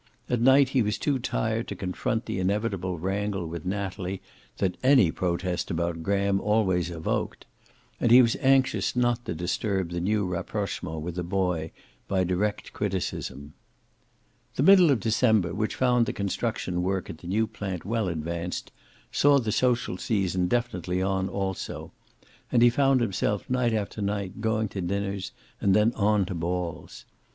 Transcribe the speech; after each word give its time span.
At 0.31 0.41
night 0.41 0.69
he 0.69 0.81
was 0.81 0.97
too 0.97 1.19
tired 1.19 1.67
to 1.67 1.75
confront 1.75 2.25
the 2.25 2.39
inevitable 2.39 2.97
wrangle 2.97 3.45
with 3.45 3.65
Natalie 3.67 4.19
that 4.57 4.75
any 4.81 5.11
protest 5.11 5.69
about 5.69 6.01
Graham 6.01 6.41
always 6.41 6.89
evoked, 6.89 7.45
and 7.99 8.09
he 8.09 8.19
was 8.19 8.35
anxious 8.41 8.95
not 8.95 9.23
to 9.25 9.35
disturb 9.35 9.91
the 9.91 10.01
new 10.01 10.25
rapprochement 10.25 11.01
with 11.01 11.13
the 11.13 11.23
boy 11.23 11.71
by 12.07 12.23
direct 12.23 12.73
criticism. 12.73 13.53
The 14.55 14.63
middle 14.63 14.89
of 14.89 14.99
December, 14.99 15.53
which 15.53 15.75
found 15.75 16.07
the 16.07 16.13
construction 16.13 16.81
work 16.81 17.07
at 17.07 17.19
the 17.19 17.27
new 17.27 17.45
plant 17.45 17.85
well 17.85 18.07
advanced, 18.07 18.71
saw 19.11 19.37
the 19.37 19.51
social 19.51 19.99
season 19.99 20.47
definitely 20.47 20.99
on, 21.03 21.29
also, 21.29 21.91
and 22.51 22.63
he 22.63 22.71
found 22.71 23.01
himself 23.01 23.47
night 23.51 23.71
after 23.73 24.01
night 24.01 24.41
going 24.41 24.67
to 24.69 24.81
dinners 24.81 25.31
and 25.59 25.75
then 25.75 25.93
on 25.93 26.25
to 26.25 26.33
balls. 26.33 27.05